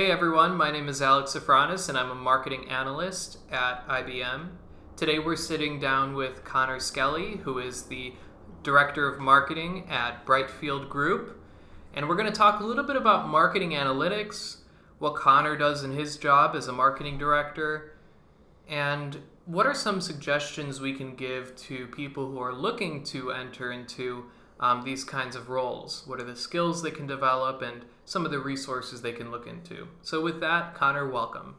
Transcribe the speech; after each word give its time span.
Hey 0.00 0.10
everyone, 0.10 0.56
my 0.56 0.70
name 0.70 0.88
is 0.88 1.02
Alex 1.02 1.34
Safranis 1.34 1.90
and 1.90 1.98
I'm 1.98 2.10
a 2.10 2.14
marketing 2.14 2.70
analyst 2.70 3.36
at 3.52 3.86
IBM. 3.86 4.48
Today 4.96 5.18
we're 5.18 5.36
sitting 5.36 5.78
down 5.78 6.14
with 6.14 6.42
Connor 6.42 6.80
Skelly, 6.80 7.36
who 7.42 7.58
is 7.58 7.82
the 7.82 8.14
Director 8.62 9.06
of 9.06 9.20
Marketing 9.20 9.86
at 9.90 10.24
Brightfield 10.24 10.88
Group. 10.88 11.38
And 11.92 12.08
we're 12.08 12.16
going 12.16 12.32
to 12.32 12.32
talk 12.32 12.60
a 12.60 12.64
little 12.64 12.82
bit 12.82 12.96
about 12.96 13.28
marketing 13.28 13.72
analytics, 13.72 14.60
what 15.00 15.16
Connor 15.16 15.54
does 15.54 15.84
in 15.84 15.92
his 15.92 16.16
job 16.16 16.56
as 16.56 16.66
a 16.66 16.72
marketing 16.72 17.18
director, 17.18 17.92
and 18.70 19.18
what 19.44 19.66
are 19.66 19.74
some 19.74 20.00
suggestions 20.00 20.80
we 20.80 20.94
can 20.94 21.14
give 21.14 21.54
to 21.56 21.86
people 21.88 22.30
who 22.30 22.38
are 22.38 22.54
looking 22.54 23.04
to 23.04 23.32
enter 23.32 23.70
into 23.70 24.30
um, 24.60 24.82
these 24.82 25.04
kinds 25.04 25.36
of 25.36 25.50
roles? 25.50 26.04
What 26.06 26.18
are 26.18 26.24
the 26.24 26.36
skills 26.36 26.82
they 26.82 26.90
can 26.90 27.06
develop 27.06 27.60
and 27.60 27.84
some 28.10 28.24
of 28.24 28.32
the 28.32 28.40
resources 28.40 29.02
they 29.02 29.12
can 29.12 29.30
look 29.30 29.46
into? 29.46 29.86
So, 30.02 30.20
with 30.20 30.40
that, 30.40 30.74
Connor, 30.74 31.08
welcome. 31.08 31.54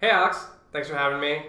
Hey, 0.00 0.10
Alex. 0.10 0.44
Thanks 0.72 0.88
for 0.88 0.96
having 0.96 1.20
me. 1.20 1.46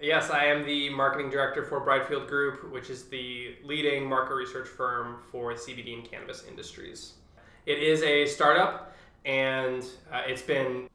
Yes, 0.00 0.28
I 0.28 0.46
am 0.46 0.66
the 0.66 0.90
marketing 0.90 1.30
director 1.30 1.64
for 1.64 1.80
Brightfield 1.86 2.26
Group, 2.26 2.72
which 2.72 2.90
is 2.90 3.04
the 3.04 3.54
leading 3.64 4.04
market 4.08 4.34
research 4.34 4.66
firm 4.66 5.18
for 5.30 5.52
CBD 5.54 5.94
and 5.94 6.10
cannabis 6.10 6.44
industries. 6.48 7.12
It 7.64 7.78
is 7.78 8.02
a 8.02 8.26
startup, 8.26 8.92
and 9.24 9.84
uh, 10.12 10.22
it's 10.26 10.42
been 10.42 10.88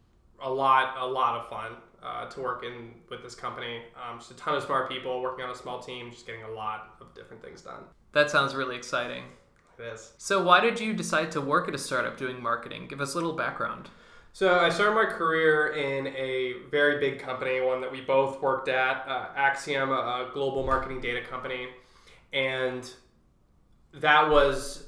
a 0.43 0.49
lot, 0.51 0.95
a 0.99 1.05
lot 1.05 1.39
of 1.39 1.49
fun 1.49 1.77
uh, 2.03 2.29
to 2.29 2.41
work 2.41 2.65
in 2.65 2.91
with 3.09 3.23
this 3.23 3.35
company. 3.35 3.83
Um, 3.95 4.19
just 4.19 4.31
a 4.31 4.35
ton 4.35 4.55
of 4.55 4.63
smart 4.63 4.89
people 4.89 5.21
working 5.21 5.45
on 5.45 5.51
a 5.51 5.55
small 5.55 5.79
team, 5.79 6.11
just 6.11 6.27
getting 6.27 6.43
a 6.43 6.51
lot 6.51 6.95
of 6.99 7.15
different 7.15 7.41
things 7.41 7.61
done. 7.61 7.83
That 8.11 8.29
sounds 8.29 8.53
really 8.53 8.75
exciting. 8.75 9.23
It 9.81 9.93
is. 9.93 10.11
So, 10.17 10.43
why 10.43 10.59
did 10.59 10.79
you 10.79 10.93
decide 10.93 11.31
to 11.31 11.41
work 11.41 11.67
at 11.67 11.73
a 11.73 11.77
startup 11.77 12.17
doing 12.17 12.41
marketing? 12.41 12.87
Give 12.87 13.01
us 13.01 13.13
a 13.13 13.15
little 13.15 13.33
background. 13.33 13.89
So 14.33 14.59
I 14.59 14.69
started 14.69 14.95
my 14.95 15.05
career 15.05 15.73
in 15.73 16.07
a 16.07 16.53
very 16.69 16.99
big 16.99 17.19
company, 17.19 17.59
one 17.59 17.81
that 17.81 17.91
we 17.91 17.99
both 17.99 18.41
worked 18.41 18.69
at, 18.69 19.05
uh, 19.05 19.25
Acxiom, 19.35 19.89
a, 19.89 20.29
a 20.29 20.33
global 20.33 20.65
marketing 20.65 21.01
data 21.01 21.21
company, 21.21 21.67
and 22.31 22.89
that 23.95 24.29
was 24.29 24.85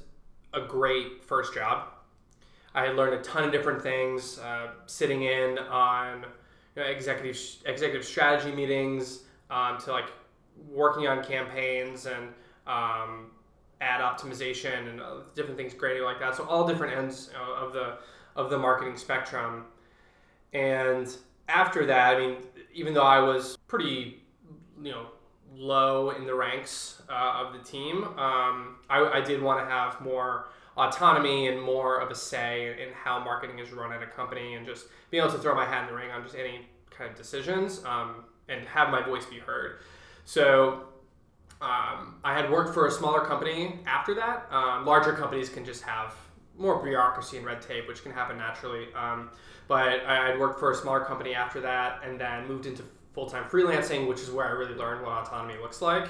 a 0.54 0.62
great 0.62 1.22
first 1.22 1.52
job. 1.52 1.88
I 2.74 2.86
had 2.86 2.96
learned 2.96 3.14
a 3.14 3.22
ton 3.22 3.44
of 3.44 3.52
different 3.52 3.82
things, 3.82 4.38
uh, 4.38 4.68
sitting 4.86 5.24
in 5.24 5.58
on 5.58 6.24
you 6.74 6.82
know, 6.82 6.88
executive 6.88 7.38
executive 7.66 8.04
strategy 8.04 8.54
meetings, 8.54 9.24
um, 9.50 9.76
to 9.80 9.92
like 9.92 10.10
working 10.70 11.06
on 11.06 11.22
campaigns 11.22 12.06
and 12.06 12.28
um, 12.66 13.26
ad 13.84 14.00
optimization 14.00 14.88
and 14.88 15.00
uh, 15.00 15.16
different 15.34 15.56
things, 15.56 15.74
grading 15.74 16.02
like 16.02 16.18
that. 16.20 16.34
So 16.34 16.44
all 16.44 16.66
different 16.66 16.96
ends 16.96 17.30
of 17.60 17.72
the 17.72 17.98
of 18.36 18.50
the 18.50 18.58
marketing 18.58 18.96
spectrum. 18.96 19.66
And 20.52 21.14
after 21.48 21.86
that, 21.86 22.16
I 22.16 22.18
mean, 22.18 22.36
even 22.72 22.94
though 22.94 23.04
I 23.04 23.20
was 23.20 23.56
pretty, 23.68 24.22
you 24.82 24.90
know, 24.90 25.06
low 25.56 26.10
in 26.10 26.26
the 26.26 26.34
ranks 26.34 27.02
uh, 27.08 27.44
of 27.44 27.52
the 27.52 27.60
team, 27.60 28.04
um, 28.18 28.76
I, 28.90 29.10
I, 29.14 29.20
did 29.20 29.40
want 29.40 29.60
to 29.60 29.72
have 29.72 30.00
more 30.00 30.48
autonomy 30.76 31.46
and 31.46 31.62
more 31.62 32.00
of 32.00 32.10
a 32.10 32.14
say 32.14 32.76
in 32.82 32.92
how 32.92 33.20
marketing 33.20 33.60
is 33.60 33.70
run 33.70 33.92
at 33.92 34.02
a 34.02 34.06
company 34.06 34.54
and 34.54 34.66
just 34.66 34.86
being 35.10 35.22
able 35.22 35.32
to 35.32 35.38
throw 35.38 35.54
my 35.54 35.64
hat 35.64 35.84
in 35.84 35.94
the 35.94 35.94
ring 35.94 36.10
on 36.10 36.24
just 36.24 36.34
any 36.34 36.66
kind 36.90 37.08
of 37.08 37.16
decisions 37.16 37.84
um, 37.84 38.24
and 38.48 38.66
have 38.66 38.90
my 38.90 39.00
voice 39.00 39.26
be 39.26 39.38
heard. 39.38 39.78
So 40.24 40.86
um, 41.60 42.16
I 42.24 42.34
had 42.34 42.50
worked 42.50 42.74
for 42.74 42.86
a 42.86 42.90
smaller 42.90 43.20
company 43.20 43.80
after 43.86 44.14
that. 44.14 44.46
Um, 44.50 44.84
larger 44.84 45.12
companies 45.12 45.48
can 45.48 45.64
just 45.64 45.82
have 45.82 46.14
more 46.56 46.82
bureaucracy 46.82 47.36
and 47.36 47.46
red 47.46 47.62
tape, 47.62 47.88
which 47.88 48.02
can 48.02 48.12
happen 48.12 48.36
naturally. 48.36 48.86
Um, 48.94 49.30
but 49.66 50.04
I, 50.06 50.30
would 50.30 50.40
worked 50.40 50.60
for 50.60 50.72
a 50.72 50.74
smaller 50.74 51.00
company 51.00 51.34
after 51.34 51.60
that, 51.62 52.00
and 52.04 52.20
then 52.20 52.46
moved 52.46 52.66
into 52.66 52.82
full 53.12 53.26
time 53.26 53.44
freelancing, 53.44 54.08
which 54.08 54.20
is 54.20 54.30
where 54.30 54.46
I 54.46 54.50
really 54.50 54.74
learned 54.74 55.04
what 55.04 55.12
autonomy 55.12 55.58
looks 55.60 55.80
like. 55.80 56.08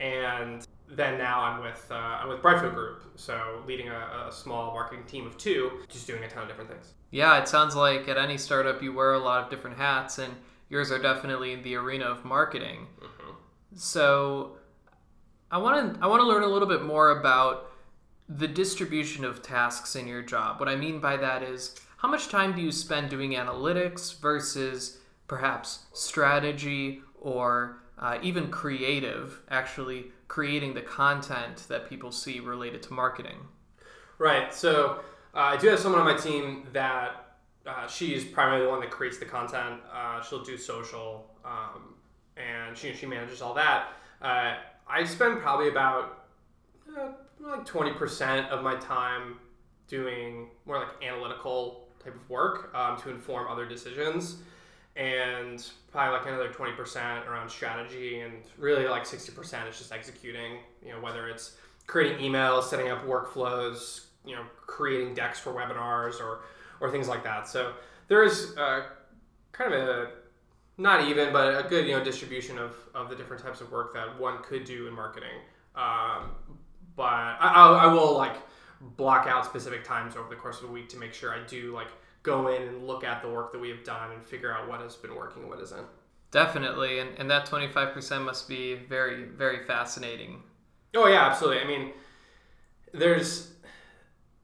And 0.00 0.66
then 0.88 1.18
now 1.18 1.40
I'm 1.40 1.62
with 1.62 1.86
uh, 1.90 1.94
I'm 1.94 2.28
with 2.28 2.40
Brightfield 2.40 2.74
Group, 2.74 3.04
so 3.16 3.62
leading 3.66 3.88
a, 3.88 4.26
a, 4.28 4.32
small 4.32 4.72
marketing 4.72 5.04
team 5.06 5.26
of 5.26 5.36
two, 5.38 5.70
just 5.88 6.06
doing 6.06 6.22
a 6.22 6.28
ton 6.28 6.42
of 6.42 6.48
different 6.48 6.70
things. 6.70 6.92
Yeah, 7.10 7.40
it 7.40 7.48
sounds 7.48 7.74
like 7.74 8.08
at 8.08 8.18
any 8.18 8.36
startup 8.36 8.82
you 8.82 8.92
wear 8.92 9.14
a 9.14 9.18
lot 9.18 9.42
of 9.42 9.50
different 9.50 9.76
hats, 9.78 10.18
and 10.18 10.34
yours 10.68 10.92
are 10.92 10.98
definitely 10.98 11.52
in 11.52 11.62
the 11.62 11.74
arena 11.76 12.04
of 12.04 12.24
marketing. 12.24 12.86
Mm-hmm. 13.00 13.30
So 13.76 14.56
I 15.54 15.58
want 15.58 15.94
to 15.94 16.02
I 16.02 16.08
want 16.08 16.20
to 16.20 16.26
learn 16.26 16.42
a 16.42 16.48
little 16.48 16.66
bit 16.66 16.82
more 16.82 17.10
about 17.10 17.70
the 18.28 18.48
distribution 18.48 19.24
of 19.24 19.40
tasks 19.40 19.94
in 19.94 20.08
your 20.08 20.20
job. 20.20 20.58
What 20.58 20.68
I 20.68 20.74
mean 20.74 20.98
by 20.98 21.16
that 21.16 21.44
is 21.44 21.76
how 21.98 22.08
much 22.08 22.28
time 22.28 22.56
do 22.56 22.60
you 22.60 22.72
spend 22.72 23.08
doing 23.08 23.34
analytics 23.34 24.20
versus 24.20 24.98
perhaps 25.28 25.84
strategy 25.92 27.02
or 27.20 27.76
uh, 28.00 28.18
even 28.20 28.50
creative, 28.50 29.42
actually 29.48 30.06
creating 30.26 30.74
the 30.74 30.80
content 30.80 31.66
that 31.68 31.88
people 31.88 32.10
see 32.10 32.40
related 32.40 32.82
to 32.82 32.92
marketing? 32.92 33.46
Right. 34.18 34.52
So 34.52 35.02
uh, 35.34 35.54
I 35.54 35.56
do 35.56 35.68
have 35.68 35.78
someone 35.78 36.00
on 36.00 36.12
my 36.12 36.20
team 36.20 36.66
that 36.72 37.36
uh, 37.64 37.86
she's 37.86 38.24
primarily 38.24 38.64
the 38.64 38.70
one 38.72 38.80
that 38.80 38.90
creates 38.90 39.18
the 39.18 39.24
content. 39.24 39.80
Uh, 39.94 40.20
she'll 40.20 40.42
do 40.42 40.58
social, 40.58 41.30
um, 41.44 41.94
and 42.36 42.76
she 42.76 42.92
she 42.92 43.06
manages 43.06 43.40
all 43.40 43.54
that. 43.54 43.90
I 44.88 45.04
spend 45.04 45.40
probably 45.40 45.68
about 45.68 46.26
uh, 46.96 47.08
like 47.40 47.66
20% 47.66 48.48
of 48.48 48.62
my 48.62 48.76
time 48.76 49.36
doing 49.88 50.48
more 50.66 50.78
like 50.78 50.88
analytical 51.02 51.88
type 52.02 52.14
of 52.14 52.30
work 52.30 52.74
um, 52.74 52.98
to 53.00 53.10
inform 53.10 53.48
other 53.48 53.66
decisions. 53.66 54.36
And 54.96 55.66
probably 55.90 56.18
like 56.18 56.26
another 56.26 56.50
20% 56.50 57.26
around 57.26 57.48
strategy 57.48 58.20
and 58.20 58.34
really 58.58 58.86
like 58.86 59.04
60% 59.04 59.68
is 59.68 59.76
just 59.76 59.90
executing 59.90 60.58
you 60.84 60.92
know 60.92 61.00
whether 61.00 61.28
it's 61.28 61.56
creating 61.88 62.18
emails 62.18 62.64
setting 62.64 62.90
up 62.90 63.04
workflows 63.04 64.06
you 64.24 64.36
know 64.36 64.42
creating 64.66 65.14
decks 65.14 65.38
for 65.38 65.52
webinars 65.52 66.20
or 66.20 66.42
or 66.80 66.90
things 66.90 67.08
like 67.08 67.22
that. 67.24 67.48
So 67.48 67.72
there 68.08 68.24
is 68.24 68.56
uh, 68.56 68.82
kind 69.52 69.72
of 69.72 69.88
a 69.88 70.10
not 70.76 71.08
even 71.08 71.32
but 71.32 71.64
a 71.64 71.68
good 71.68 71.86
you 71.86 71.96
know 71.96 72.02
distribution 72.02 72.58
of, 72.58 72.74
of 72.94 73.08
the 73.08 73.16
different 73.16 73.42
types 73.42 73.60
of 73.60 73.70
work 73.70 73.94
that 73.94 74.18
one 74.18 74.42
could 74.42 74.64
do 74.64 74.86
in 74.86 74.94
marketing 74.94 75.40
um, 75.76 76.30
but 76.96 77.04
I, 77.04 77.80
I 77.82 77.86
will 77.86 78.16
like 78.16 78.36
block 78.96 79.26
out 79.26 79.44
specific 79.44 79.84
times 79.84 80.16
over 80.16 80.28
the 80.28 80.36
course 80.36 80.60
of 80.60 80.68
a 80.68 80.72
week 80.72 80.88
to 80.90 80.96
make 80.96 81.14
sure 81.14 81.34
I 81.34 81.44
do 81.46 81.72
like 81.74 81.88
go 82.22 82.48
in 82.48 82.62
and 82.62 82.86
look 82.86 83.04
at 83.04 83.22
the 83.22 83.28
work 83.28 83.52
that 83.52 83.60
we 83.60 83.68
have 83.70 83.84
done 83.84 84.12
and 84.12 84.24
figure 84.24 84.52
out 84.52 84.68
what 84.68 84.80
has 84.80 84.96
been 84.96 85.14
working 85.14 85.42
and 85.42 85.50
what 85.50 85.60
isn't. 85.60 85.86
Definitely, 86.30 86.98
and, 86.98 87.10
and 87.18 87.30
that 87.30 87.46
25% 87.46 88.24
must 88.24 88.48
be 88.48 88.74
very, 88.74 89.24
very 89.24 89.64
fascinating. 89.64 90.42
Oh, 90.96 91.06
yeah, 91.06 91.26
absolutely. 91.26 91.62
I 91.62 91.66
mean, 91.66 91.92
there's 92.92 93.52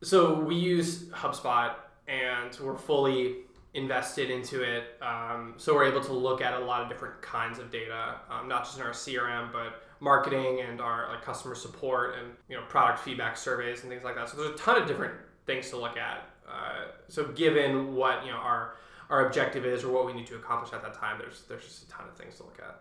so 0.03 0.35
we 0.41 0.55
use 0.55 1.05
HubSpot 1.07 1.75
and 2.09 2.57
we're 2.61 2.77
fully 2.77 3.37
invested 3.75 4.31
into 4.31 4.63
it. 4.63 4.97
Um, 5.01 5.55
so 5.57 5.75
we're 5.75 5.85
able 5.85 6.03
to 6.03 6.13
look 6.13 6.41
at 6.41 6.55
a 6.55 6.59
lot 6.65 6.83
of 6.83 6.89
different 6.89 7.21
kinds 7.23 7.59
of 7.59 7.71
data, 7.71 8.17
um, 8.29 8.49
not 8.49 8.65
just 8.65 8.79
in 8.79 8.85
our 8.85 8.91
CRM, 8.91 9.53
but 9.53 9.83
marketing 10.01 10.61
and 10.67 10.81
our 10.81 11.09
like 11.11 11.23
customer 11.23 11.55
support 11.55 12.17
and 12.19 12.33
you 12.49 12.57
know 12.57 12.63
product 12.69 12.99
feedback 12.99 13.37
surveys 13.37 13.83
and 13.83 13.91
things 13.91 14.03
like 14.03 14.17
that. 14.17 14.29
So 14.29 14.39
there's 14.39 14.55
a 14.55 14.59
ton 14.59 14.81
of 14.81 14.89
different 14.89 15.15
things 15.47 15.71
to 15.71 15.77
look 15.77 15.97
at. 15.97 16.29
Uh, 16.49 16.87
so 17.09 17.29
given 17.29 17.95
what 17.95 18.25
you 18.25 18.33
know 18.33 18.39
our 18.39 18.77
our 19.09 19.27
objective 19.27 19.65
is 19.65 19.85
or 19.85 19.93
what 19.93 20.07
we 20.07 20.13
need 20.13 20.27
to 20.27 20.37
accomplish 20.37 20.73
at 20.73 20.83
that 20.83 20.95
time, 20.95 21.19
there's 21.19 21.43
there's 21.49 21.65
just 21.65 21.85
a 21.85 21.89
ton 21.89 22.09
of 22.09 22.17
things 22.17 22.37
to 22.37 22.43
look 22.43 22.59
at. 22.61 22.81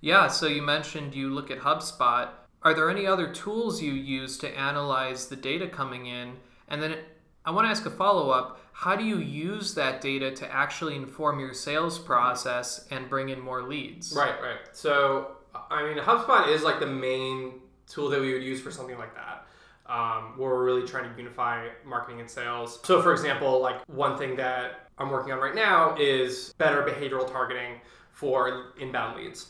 Yeah. 0.00 0.28
So 0.28 0.46
you 0.46 0.62
mentioned 0.62 1.14
you 1.14 1.30
look 1.30 1.50
at 1.50 1.58
HubSpot. 1.58 2.28
Are 2.62 2.74
there 2.74 2.90
any 2.90 3.06
other 3.06 3.32
tools 3.32 3.80
you 3.80 3.92
use 3.92 4.36
to 4.38 4.58
analyze 4.58 5.28
the 5.28 5.36
data 5.36 5.66
coming 5.66 6.06
in? 6.06 6.34
And 6.68 6.82
then 6.82 6.96
I 7.44 7.50
want 7.50 7.66
to 7.66 7.70
ask 7.70 7.86
a 7.86 7.90
follow 7.90 8.30
up. 8.30 8.60
How 8.72 8.96
do 8.96 9.04
you 9.04 9.18
use 9.18 9.74
that 9.74 10.00
data 10.00 10.30
to 10.30 10.52
actually 10.52 10.96
inform 10.96 11.40
your 11.40 11.52
sales 11.54 11.98
process 11.98 12.86
and 12.90 13.08
bring 13.08 13.28
in 13.28 13.40
more 13.40 13.62
leads? 13.62 14.14
Right, 14.16 14.40
right. 14.42 14.58
So 14.72 15.36
I 15.70 15.82
mean, 15.82 16.02
HubSpot 16.02 16.48
is 16.48 16.62
like 16.62 16.80
the 16.80 16.86
main 16.86 17.54
tool 17.86 18.08
that 18.10 18.20
we 18.20 18.32
would 18.32 18.42
use 18.42 18.60
for 18.60 18.70
something 18.70 18.98
like 18.98 19.14
that. 19.14 19.46
Um, 19.86 20.34
where 20.36 20.50
we're 20.50 20.64
really 20.64 20.86
trying 20.86 21.10
to 21.10 21.18
unify 21.18 21.66
marketing 21.84 22.20
and 22.20 22.30
sales. 22.30 22.78
So, 22.84 23.02
for 23.02 23.10
example, 23.10 23.60
like 23.60 23.80
one 23.88 24.16
thing 24.16 24.36
that 24.36 24.88
I'm 24.98 25.10
working 25.10 25.32
on 25.32 25.40
right 25.40 25.54
now 25.54 25.96
is 25.98 26.54
better 26.58 26.82
behavioral 26.82 27.28
targeting 27.28 27.80
for 28.12 28.74
inbound 28.78 29.16
leads. 29.16 29.46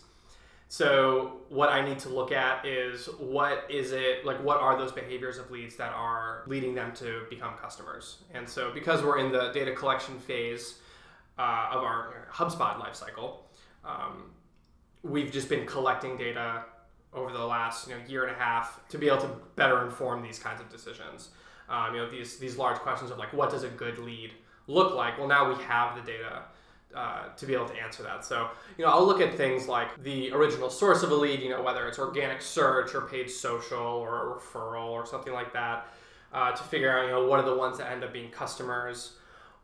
So, 0.72 1.40
what 1.49 1.70
I 1.70 1.84
need 1.84 1.99
to 1.99 2.11
look 2.11 2.31
at 2.31 2.64
is 2.64 3.06
what 3.19 3.67
is 3.69 3.90
it 3.90 4.25
like, 4.25 4.40
what 4.40 4.61
are 4.61 4.78
those 4.78 4.93
behaviors 4.93 5.37
of 5.37 5.50
leads 5.50 5.75
that 5.75 5.93
are 5.93 6.44
leading 6.46 6.76
them 6.76 6.93
to 6.94 7.22
become 7.28 7.55
customers? 7.55 8.19
And 8.34 8.49
so, 8.49 8.70
because 8.72 9.02
we're 9.02 9.19
in 9.19 9.32
the 9.32 9.50
data 9.50 9.72
collection 9.75 10.17
phase 10.20 10.78
uh, 11.40 11.70
of 11.72 11.82
our 11.82 12.28
HubSpot 12.32 12.81
lifecycle, 12.81 13.38
um, 13.84 14.31
we've 15.02 15.32
just 15.32 15.49
been 15.49 15.67
collecting 15.67 16.17
data 16.17 16.62
over 17.12 17.32
the 17.32 17.44
last 17.44 17.88
you 17.88 17.96
know, 17.96 18.00
year 18.06 18.26
and 18.26 18.37
a 18.37 18.38
half 18.38 18.81
to 18.90 18.96
be 18.96 19.08
able 19.08 19.22
to 19.22 19.31
better 19.56 19.84
inform 19.84 20.22
these 20.22 20.38
kinds 20.38 20.61
of 20.61 20.69
decisions. 20.70 21.31
Um, 21.69 21.96
you 21.96 22.00
know, 22.00 22.08
these 22.08 22.37
these 22.37 22.56
large 22.56 22.76
questions 22.76 23.11
of 23.11 23.19
like, 23.19 23.32
what 23.32 23.50
does 23.50 23.64
a 23.64 23.70
good 23.70 23.99
lead 23.99 24.34
look 24.69 24.94
like? 24.94 25.19
Well, 25.19 25.26
now 25.26 25.52
we 25.52 25.61
have 25.64 25.96
the 25.96 26.02
data. 26.02 26.43
Uh, 26.92 27.28
to 27.37 27.46
be 27.46 27.54
able 27.54 27.69
to 27.69 27.81
answer 27.81 28.02
that. 28.02 28.25
So, 28.25 28.50
you 28.76 28.84
know, 28.84 28.90
I'll 28.90 29.06
look 29.06 29.20
at 29.20 29.37
things 29.37 29.69
like 29.69 30.02
the 30.02 30.32
original 30.32 30.69
source 30.69 31.04
of 31.04 31.12
a 31.12 31.14
lead, 31.14 31.38
you 31.38 31.48
know, 31.48 31.62
whether 31.62 31.87
it's 31.87 32.00
organic 32.00 32.42
search 32.42 32.96
or 32.96 33.02
paid 33.02 33.31
social 33.31 33.78
or 33.78 34.32
a 34.32 34.34
referral 34.34 34.88
or 34.88 35.06
something 35.06 35.32
like 35.32 35.52
that, 35.52 35.87
uh, 36.32 36.50
to 36.50 36.62
figure 36.64 36.90
out, 36.90 37.04
you 37.04 37.12
know, 37.12 37.26
what 37.28 37.38
are 37.38 37.48
the 37.48 37.54
ones 37.54 37.78
that 37.78 37.92
end 37.92 38.02
up 38.02 38.12
being 38.12 38.28
customers. 38.31 39.12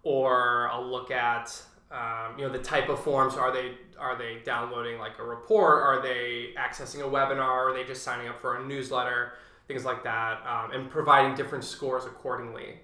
Or 0.04 0.68
I'll 0.70 0.86
look 0.86 1.10
at, 1.10 1.60
um, 1.90 2.38
you 2.38 2.46
know, 2.46 2.52
the 2.52 2.62
type 2.62 2.88
of 2.88 3.02
forms. 3.02 3.34
Are 3.34 3.52
they 3.52 3.72
are 3.98 4.16
they 4.16 4.38
downloading 4.44 5.00
like 5.00 5.18
a 5.18 5.24
report? 5.24 5.82
Are 5.82 6.00
they 6.00 6.54
accessing 6.56 7.00
a 7.00 7.10
webinar? 7.10 7.40
Are 7.40 7.74
they 7.74 7.82
just 7.82 8.04
signing 8.04 8.28
up 8.28 8.40
for 8.40 8.58
a 8.58 8.64
newsletter? 8.64 9.32
Things 9.66 9.84
like 9.84 10.04
that, 10.04 10.46
um, 10.46 10.70
and 10.70 10.88
providing 10.88 11.34
different 11.34 11.64
scores 11.64 12.04
accordingly 12.04 12.78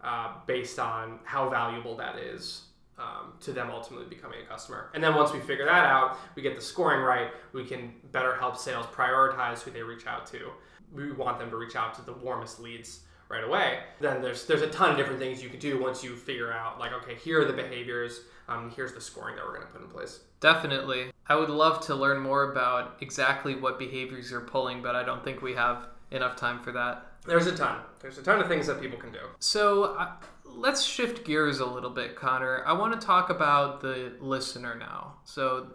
uh, 0.00 0.32
based 0.48 0.80
on 0.80 1.20
how 1.22 1.48
valuable 1.48 1.96
that 1.98 2.18
is 2.18 2.62
um, 2.98 3.34
to 3.40 3.52
them 3.52 3.70
ultimately 3.70 4.06
becoming 4.06 4.40
a 4.40 4.46
customer. 4.46 4.90
And 4.94 5.02
then 5.02 5.14
once 5.14 5.32
we 5.32 5.40
figure 5.40 5.64
that 5.64 5.84
out, 5.84 6.16
we 6.34 6.42
get 6.42 6.56
the 6.56 6.62
scoring 6.62 7.00
right, 7.00 7.28
we 7.52 7.64
can 7.64 7.92
better 8.12 8.36
help 8.36 8.56
sales 8.56 8.86
prioritize 8.86 9.60
who 9.60 9.70
they 9.70 9.82
reach 9.82 10.06
out 10.06 10.26
to. 10.28 10.50
We 10.92 11.12
want 11.12 11.38
them 11.38 11.50
to 11.50 11.56
reach 11.56 11.76
out 11.76 11.94
to 11.94 12.02
the 12.02 12.12
warmest 12.12 12.60
leads 12.60 13.00
right 13.28 13.44
away. 13.44 13.80
Then 14.00 14.22
there's 14.22 14.46
there's 14.46 14.62
a 14.62 14.68
ton 14.68 14.90
of 14.90 14.96
different 14.96 15.18
things 15.18 15.42
you 15.42 15.48
can 15.48 15.58
do 15.58 15.80
once 15.80 16.04
you 16.04 16.14
figure 16.14 16.52
out 16.52 16.78
like 16.78 16.92
okay, 16.92 17.14
here 17.16 17.42
are 17.42 17.44
the 17.44 17.52
behaviors, 17.52 18.20
um, 18.48 18.70
here's 18.74 18.92
the 18.92 19.00
scoring 19.00 19.36
that 19.36 19.44
we're 19.44 19.54
going 19.54 19.66
to 19.66 19.72
put 19.72 19.82
in 19.82 19.88
place. 19.88 20.20
Definitely. 20.40 21.10
I 21.26 21.36
would 21.36 21.50
love 21.50 21.80
to 21.86 21.94
learn 21.94 22.20
more 22.20 22.52
about 22.52 22.98
exactly 23.00 23.54
what 23.54 23.78
behaviors 23.78 24.30
you're 24.30 24.42
pulling, 24.42 24.82
but 24.82 24.94
I 24.94 25.02
don't 25.02 25.24
think 25.24 25.40
we 25.40 25.54
have 25.54 25.88
enough 26.10 26.36
time 26.36 26.60
for 26.60 26.70
that. 26.72 27.06
There's 27.26 27.46
a 27.46 27.56
ton. 27.56 27.80
There's 28.00 28.18
a 28.18 28.22
ton 28.22 28.40
of 28.40 28.48
things 28.48 28.66
that 28.66 28.80
people 28.80 28.98
can 28.98 29.12
do. 29.12 29.20
So 29.38 29.96
uh, 29.96 30.12
let's 30.44 30.82
shift 30.82 31.24
gears 31.24 31.60
a 31.60 31.66
little 31.66 31.90
bit, 31.90 32.16
Connor. 32.16 32.62
I 32.66 32.72
want 32.74 32.98
to 32.98 33.06
talk 33.06 33.30
about 33.30 33.80
the 33.80 34.12
listener 34.20 34.74
now. 34.74 35.14
So 35.24 35.68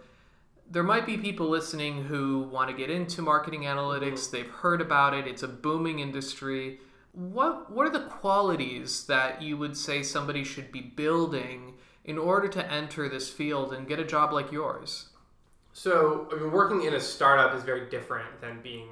there 0.70 0.84
might 0.84 1.06
be 1.06 1.18
people 1.18 1.50
listening 1.50 2.04
who 2.04 2.42
want 2.52 2.70
to 2.70 2.76
get 2.76 2.90
into 2.90 3.22
marketing 3.22 3.64
analytics. 3.64 4.28
Mm-hmm. 4.28 4.36
They've 4.36 4.50
heard 4.50 4.82
about 4.82 5.14
it. 5.14 5.28
It's 5.28 5.44
a 5.44 5.48
booming 5.48 6.00
industry. 6.00 6.80
What 7.14 7.72
what 7.72 7.88
are 7.88 7.92
the 7.92 8.06
qualities 8.06 9.06
that 9.08 9.42
you 9.42 9.58
would 9.58 9.76
say 9.76 10.04
somebody 10.04 10.44
should 10.44 10.72
be 10.72 10.82
building 10.82 11.74
in 12.06 12.18
order 12.18 12.48
to 12.48 12.72
enter 12.72 13.10
this 13.10 13.30
field 13.30 13.74
and 13.74 13.88
get 13.88 14.00
a 14.00 14.06
job 14.06 14.32
like 14.32 14.52
yours? 14.52 15.10
So, 15.74 16.28
I 16.32 16.36
mean, 16.36 16.52
working 16.52 16.84
in 16.84 16.94
a 16.94 17.00
startup 17.00 17.56
is 17.56 17.64
very 17.64 17.90
different 17.90 18.42
than 18.42 18.62
being 18.62 18.90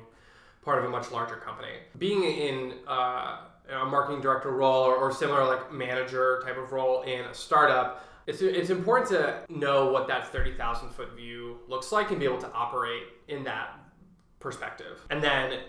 part 0.67 0.79
of 0.79 0.83
a 0.83 0.89
much 0.89 1.11
larger 1.11 1.37
company. 1.37 1.71
Being 1.97 2.25
in 2.25 2.73
uh, 2.89 3.37
a 3.71 3.85
marketing 3.85 4.19
director 4.19 4.51
role 4.51 4.83
or, 4.83 4.97
or 4.97 5.13
similar 5.13 5.45
like 5.45 5.71
manager 5.71 6.41
type 6.43 6.57
of 6.57 6.73
role 6.73 7.03
in 7.03 7.21
a 7.21 7.33
startup, 7.33 8.03
it's, 8.27 8.41
it's 8.41 8.69
important 8.69 9.07
to 9.11 9.39
know 9.47 9.89
what 9.93 10.09
that 10.09 10.27
30,000 10.27 10.89
foot 10.89 11.15
view 11.15 11.59
looks 11.69 11.93
like 11.93 12.11
and 12.11 12.19
be 12.19 12.25
able 12.25 12.39
to 12.39 12.51
operate 12.51 13.03
in 13.29 13.45
that 13.45 13.79
perspective. 14.41 14.99
And 15.09 15.23
then 15.23 15.59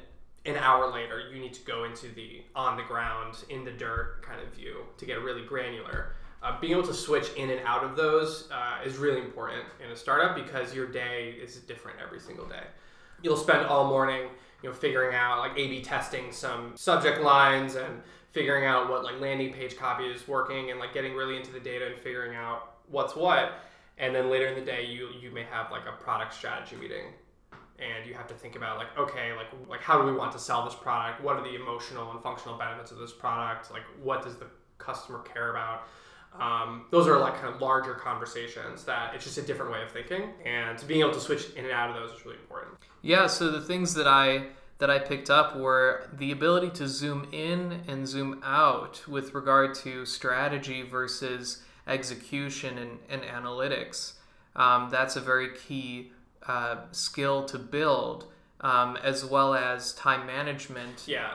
an 0.44 0.56
hour 0.56 0.92
later, 0.92 1.30
you 1.32 1.40
need 1.40 1.54
to 1.54 1.62
go 1.62 1.84
into 1.84 2.08
the 2.08 2.42
on 2.56 2.76
the 2.76 2.82
ground, 2.82 3.36
in 3.50 3.64
the 3.64 3.70
dirt 3.70 4.22
kind 4.22 4.40
of 4.40 4.52
view 4.52 4.78
to 4.96 5.06
get 5.06 5.22
really 5.22 5.44
granular. 5.44 6.16
Uh, 6.42 6.60
being 6.60 6.72
able 6.72 6.82
to 6.82 6.94
switch 6.94 7.30
in 7.36 7.50
and 7.50 7.60
out 7.64 7.84
of 7.84 7.94
those 7.94 8.48
uh, 8.50 8.78
is 8.84 8.96
really 8.96 9.20
important 9.20 9.62
in 9.84 9.92
a 9.92 9.96
startup 9.96 10.34
because 10.34 10.74
your 10.74 10.88
day 10.88 11.36
is 11.40 11.54
different 11.58 11.98
every 12.04 12.18
single 12.18 12.46
day. 12.46 12.64
You'll 13.22 13.36
spend 13.36 13.64
all 13.66 13.86
morning 13.88 14.28
you 14.62 14.68
know 14.68 14.74
figuring 14.74 15.14
out 15.14 15.38
like 15.38 15.52
A/B 15.52 15.82
testing 15.82 16.32
some 16.32 16.72
subject 16.76 17.20
lines 17.20 17.76
and 17.76 18.02
figuring 18.32 18.64
out 18.64 18.90
what 18.90 19.04
like 19.04 19.20
landing 19.20 19.52
page 19.52 19.76
copy 19.76 20.04
is 20.04 20.26
working 20.28 20.70
and 20.70 20.78
like 20.78 20.92
getting 20.92 21.14
really 21.14 21.36
into 21.36 21.52
the 21.52 21.60
data 21.60 21.86
and 21.86 21.96
figuring 21.96 22.36
out 22.36 22.76
what's 22.88 23.14
what. 23.16 23.52
And 23.98 24.14
then 24.14 24.30
later 24.30 24.46
in 24.46 24.54
the 24.54 24.64
day, 24.64 24.84
you 24.86 25.08
you 25.20 25.30
may 25.30 25.44
have 25.44 25.70
like 25.70 25.82
a 25.86 26.02
product 26.02 26.34
strategy 26.34 26.76
meeting, 26.76 27.06
and 27.78 28.06
you 28.06 28.14
have 28.14 28.26
to 28.28 28.34
think 28.34 28.56
about 28.56 28.78
like 28.78 28.96
okay 28.98 29.32
like 29.32 29.46
like 29.68 29.80
how 29.80 30.00
do 30.00 30.06
we 30.06 30.12
want 30.12 30.32
to 30.32 30.38
sell 30.38 30.64
this 30.64 30.74
product? 30.74 31.22
What 31.22 31.36
are 31.36 31.42
the 31.42 31.54
emotional 31.54 32.10
and 32.12 32.22
functional 32.22 32.56
benefits 32.58 32.90
of 32.90 32.98
this 32.98 33.12
product? 33.12 33.70
Like 33.70 33.82
what 34.02 34.22
does 34.22 34.36
the 34.36 34.46
customer 34.78 35.20
care 35.20 35.50
about? 35.50 35.88
Um, 36.38 36.84
those 36.90 37.06
are 37.08 37.18
like 37.18 37.34
kind 37.40 37.52
of 37.52 37.60
larger 37.60 37.94
conversations 37.94 38.84
that 38.84 39.14
it's 39.14 39.24
just 39.24 39.38
a 39.38 39.42
different 39.42 39.72
way 39.72 39.82
of 39.82 39.90
thinking, 39.90 40.30
and 40.44 40.82
being 40.86 41.00
able 41.00 41.12
to 41.12 41.20
switch 41.20 41.50
in 41.54 41.64
and 41.64 41.72
out 41.72 41.90
of 41.90 41.96
those 41.96 42.18
is 42.18 42.24
really 42.24 42.38
important. 42.38 42.76
Yeah. 43.02 43.26
So 43.26 43.50
the 43.50 43.60
things 43.60 43.94
that 43.94 44.06
I 44.06 44.46
that 44.78 44.90
I 44.90 45.00
picked 45.00 45.30
up 45.30 45.56
were 45.56 46.08
the 46.12 46.30
ability 46.30 46.70
to 46.70 46.86
zoom 46.86 47.26
in 47.32 47.80
and 47.88 48.06
zoom 48.06 48.40
out 48.44 49.02
with 49.08 49.34
regard 49.34 49.74
to 49.76 50.06
strategy 50.06 50.82
versus 50.82 51.62
execution 51.86 52.78
and, 52.78 52.98
and 53.08 53.22
analytics. 53.22 54.12
Um, 54.54 54.88
that's 54.90 55.16
a 55.16 55.20
very 55.20 55.56
key 55.56 56.12
uh, 56.46 56.76
skill 56.92 57.44
to 57.46 57.58
build, 57.58 58.26
um, 58.60 58.96
as 59.02 59.24
well 59.24 59.54
as 59.54 59.92
time 59.94 60.26
management. 60.26 61.04
Yeah. 61.06 61.32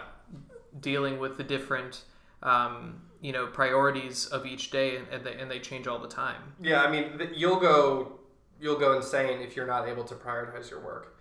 Dealing 0.80 1.20
with 1.20 1.38
the 1.38 1.44
different 1.44 2.04
um, 2.42 3.02
you 3.24 3.32
know 3.32 3.48
priorities 3.48 4.28
of 4.28 4.46
each 4.46 4.70
day 4.70 4.98
and 4.98 5.24
they, 5.24 5.34
and 5.34 5.50
they 5.50 5.58
change 5.58 5.88
all 5.88 5.98
the 5.98 6.08
time. 6.08 6.54
Yeah 6.62 6.84
i 6.84 6.92
mean 6.92 7.30
you'll 7.34 7.60
go 7.60 8.20
you'll 8.60 8.78
go 8.78 8.94
insane 8.96 9.42
if 9.42 9.56
you're 9.56 9.66
not 9.66 9.88
able 9.88 10.04
to 10.04 10.14
prioritize 10.14 10.70
your 10.70 10.82
work. 10.82 11.18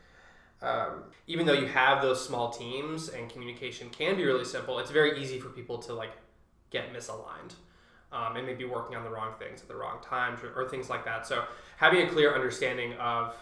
Um, 0.60 1.04
even 1.26 1.46
though 1.46 1.54
you 1.54 1.66
have 1.66 2.02
those 2.02 2.24
small 2.24 2.50
teams 2.50 3.08
and 3.08 3.28
communication 3.28 3.88
can 3.90 4.16
be 4.16 4.24
really 4.24 4.44
simple 4.44 4.78
it's 4.80 4.90
very 4.90 5.20
easy 5.22 5.38
for 5.38 5.48
people 5.48 5.78
to 5.78 5.94
like 5.94 6.12
get 6.70 6.92
misaligned. 6.92 7.54
Um, 8.10 8.36
and 8.36 8.44
maybe 8.44 8.66
working 8.66 8.94
on 8.94 9.04
the 9.04 9.10
wrong 9.10 9.32
things 9.38 9.62
at 9.62 9.68
the 9.68 9.74
wrong 9.74 9.96
times 10.02 10.40
or, 10.42 10.52
or 10.52 10.68
things 10.68 10.90
like 10.90 11.02
that. 11.06 11.26
So 11.26 11.44
having 11.78 12.06
a 12.06 12.10
clear 12.10 12.34
understanding 12.34 12.92
of 12.94 13.34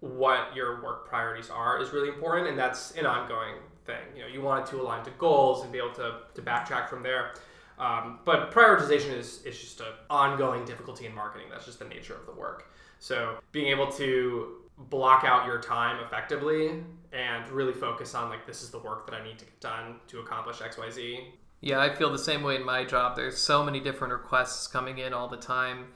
what 0.00 0.56
your 0.56 0.82
work 0.82 1.06
priorities 1.06 1.50
are 1.50 1.80
is 1.80 1.92
really 1.92 2.08
important 2.08 2.48
and 2.48 2.58
that's 2.58 2.92
an 2.92 3.06
ongoing 3.06 3.54
thing. 3.84 4.02
You 4.16 4.22
know 4.22 4.28
you 4.28 4.40
want 4.40 4.66
it 4.66 4.70
to 4.70 4.80
align 4.80 5.04
to 5.04 5.10
goals 5.12 5.62
and 5.62 5.70
be 5.70 5.78
able 5.78 5.94
to, 5.94 6.14
to 6.34 6.42
backtrack 6.42 6.88
from 6.88 7.02
there 7.02 7.32
um, 7.78 8.20
but 8.24 8.50
prioritization 8.52 9.16
is, 9.16 9.42
is 9.44 9.58
just 9.58 9.80
an 9.80 9.86
ongoing 10.08 10.64
difficulty 10.64 11.06
in 11.06 11.14
marketing. 11.14 11.48
That's 11.50 11.66
just 11.66 11.78
the 11.78 11.84
nature 11.84 12.14
of 12.14 12.26
the 12.26 12.32
work. 12.32 12.70
So 12.98 13.38
being 13.52 13.66
able 13.66 13.90
to 13.92 14.62
block 14.90 15.24
out 15.24 15.46
your 15.46 15.60
time 15.60 16.02
effectively 16.04 16.82
and 17.12 17.48
really 17.48 17.72
focus 17.72 18.14
on 18.14 18.28
like 18.28 18.46
this 18.46 18.62
is 18.62 18.70
the 18.70 18.78
work 18.78 19.08
that 19.08 19.16
I 19.18 19.24
need 19.24 19.38
to 19.38 19.44
get 19.44 19.60
done 19.60 19.96
to 20.08 20.20
accomplish 20.20 20.58
XYZ. 20.58 21.24
Yeah, 21.60 21.80
I 21.80 21.94
feel 21.94 22.12
the 22.12 22.18
same 22.18 22.42
way 22.42 22.56
in 22.56 22.64
my 22.64 22.84
job. 22.84 23.16
There's 23.16 23.38
so 23.38 23.64
many 23.64 23.80
different 23.80 24.12
requests 24.12 24.66
coming 24.66 24.98
in 24.98 25.12
all 25.12 25.28
the 25.28 25.36
time. 25.36 25.86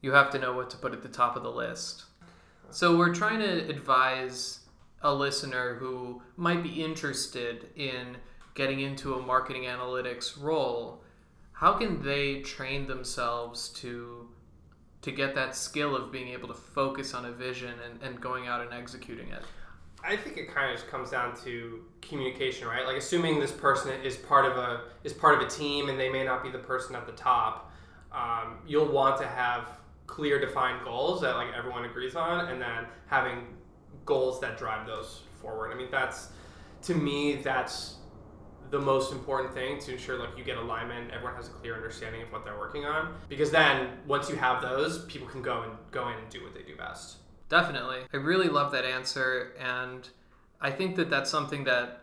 You 0.00 0.12
have 0.12 0.30
to 0.30 0.38
know 0.38 0.54
what 0.54 0.70
to 0.70 0.76
put 0.78 0.92
at 0.92 1.02
the 1.02 1.08
top 1.08 1.36
of 1.36 1.42
the 1.42 1.50
list. 1.50 2.04
So 2.70 2.96
we're 2.96 3.14
trying 3.14 3.40
to 3.40 3.68
advise 3.68 4.60
a 5.02 5.12
listener 5.12 5.74
who 5.74 6.22
might 6.36 6.62
be 6.62 6.82
interested 6.82 7.68
in 7.76 8.16
getting 8.54 8.80
into 8.80 9.14
a 9.14 9.22
marketing 9.22 9.64
analytics 9.64 10.40
role 10.40 11.02
how 11.60 11.74
can 11.74 12.02
they 12.02 12.40
train 12.40 12.86
themselves 12.86 13.68
to 13.68 14.26
to 15.02 15.10
get 15.10 15.34
that 15.34 15.54
skill 15.54 15.94
of 15.94 16.10
being 16.10 16.28
able 16.28 16.48
to 16.48 16.54
focus 16.54 17.12
on 17.14 17.26
a 17.26 17.32
vision 17.32 17.74
and, 17.84 18.02
and 18.02 18.20
going 18.20 18.46
out 18.46 18.62
and 18.62 18.72
executing 18.72 19.28
it? 19.28 19.42
I 20.02 20.16
think 20.16 20.38
it 20.38 20.52
kind 20.52 20.70
of 20.70 20.76
just 20.76 20.90
comes 20.90 21.10
down 21.10 21.36
to 21.44 21.84
communication, 22.00 22.66
right? 22.66 22.86
Like 22.86 22.96
assuming 22.96 23.40
this 23.40 23.52
person 23.52 23.92
is 24.02 24.16
part 24.16 24.46
of 24.46 24.56
a 24.56 24.84
is 25.04 25.12
part 25.12 25.34
of 25.34 25.46
a 25.46 25.50
team 25.50 25.90
and 25.90 26.00
they 26.00 26.08
may 26.08 26.24
not 26.24 26.42
be 26.42 26.50
the 26.50 26.58
person 26.58 26.96
at 26.96 27.04
the 27.04 27.12
top, 27.12 27.70
um, 28.10 28.56
you'll 28.66 28.90
want 28.90 29.20
to 29.20 29.26
have 29.26 29.80
clear 30.06 30.40
defined 30.40 30.82
goals 30.82 31.20
that 31.20 31.36
like 31.36 31.48
everyone 31.54 31.84
agrees 31.84 32.16
on, 32.16 32.48
and 32.48 32.60
then 32.60 32.86
having 33.06 33.46
goals 34.06 34.40
that 34.40 34.56
drive 34.56 34.86
those 34.86 35.20
forward. 35.42 35.72
I 35.72 35.74
mean, 35.74 35.88
that's 35.90 36.28
to 36.84 36.94
me 36.94 37.36
that's 37.36 37.96
the 38.70 38.78
most 38.78 39.12
important 39.12 39.52
thing 39.52 39.78
to 39.80 39.92
ensure 39.92 40.18
like 40.18 40.36
you 40.36 40.44
get 40.44 40.56
alignment 40.56 41.10
everyone 41.10 41.34
has 41.34 41.48
a 41.48 41.50
clear 41.50 41.74
understanding 41.74 42.22
of 42.22 42.32
what 42.32 42.44
they're 42.44 42.58
working 42.58 42.84
on 42.84 43.14
because 43.28 43.50
then 43.50 43.88
once 44.06 44.30
you 44.30 44.36
have 44.36 44.62
those 44.62 45.04
people 45.06 45.26
can 45.26 45.42
go 45.42 45.62
and 45.62 45.72
go 45.90 46.08
in 46.08 46.16
and 46.16 46.28
do 46.30 46.42
what 46.42 46.54
they 46.54 46.62
do 46.62 46.76
best. 46.76 47.16
Definitely. 47.48 47.98
I 48.12 48.16
really 48.16 48.48
love 48.48 48.72
that 48.72 48.84
answer 48.84 49.52
and 49.58 50.08
i 50.60 50.70
think 50.70 50.96
that 50.96 51.10
that's 51.10 51.30
something 51.30 51.64
that 51.64 52.02